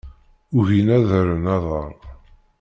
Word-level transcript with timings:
Ugin 0.57 0.87
ad 0.95 1.05
rren 1.21 1.45
aḍar. 1.55 1.91